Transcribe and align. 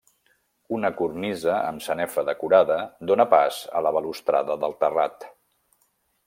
Una 0.77 0.89
cornisa 1.01 1.51
amb 1.57 1.83
sanefa 1.87 2.23
decorada 2.29 2.79
dóna 3.11 3.27
pas 3.35 3.61
a 3.81 3.85
la 3.89 3.93
balustrada 3.99 4.57
del 4.65 4.75
terrat. 4.83 5.29